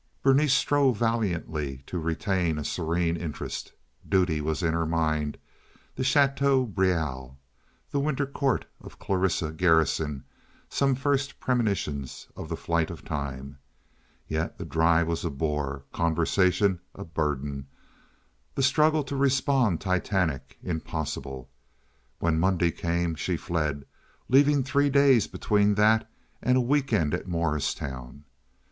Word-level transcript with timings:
Berenice 0.23 0.55
strove 0.55 0.97
valiantly 0.97 1.83
to 1.85 1.99
retain 1.99 2.57
a 2.57 2.63
serene 2.63 3.15
interest. 3.15 3.71
Duty 4.09 4.41
was 4.41 4.63
in 4.63 4.73
her 4.73 4.87
mind, 4.87 5.37
the 5.95 6.03
Chateau 6.03 6.65
Brieul, 6.65 7.37
the 7.91 7.99
winter 7.99 8.25
court 8.25 8.65
of 8.81 8.97
Clarissa 8.97 9.51
Garrison, 9.51 10.23
some 10.67 10.95
first 10.95 11.39
premonitions 11.39 12.27
of 12.35 12.49
the 12.49 12.57
flight 12.57 12.89
of 12.89 13.05
time. 13.05 13.59
Yet 14.27 14.57
the 14.57 14.65
drive 14.65 15.07
was 15.07 15.23
a 15.23 15.29
bore, 15.29 15.85
conversation 15.93 16.79
a 16.95 17.05
burden, 17.05 17.67
the 18.55 18.63
struggle 18.63 19.03
to 19.03 19.15
respond 19.15 19.81
titanic, 19.81 20.57
impossible. 20.63 21.47
When 22.17 22.39
Monday 22.39 22.71
came 22.71 23.13
she 23.13 23.37
fled, 23.37 23.85
leaving 24.29 24.63
three 24.63 24.89
days 24.89 25.27
between 25.27 25.75
that 25.75 26.09
and 26.41 26.57
a 26.57 26.59
week 26.59 26.91
end 26.91 27.13
at 27.13 27.27
Morristown. 27.27 28.23